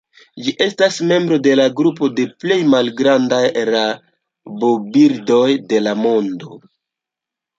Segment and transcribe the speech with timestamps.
[0.45, 6.59] Ĝi estas membro de la grupo de plej malgrandaj rabobirdoj de la mondo.